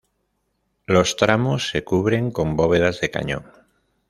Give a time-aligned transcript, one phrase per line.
[0.87, 3.45] Los tramos se cubren con bóvedas de cañón.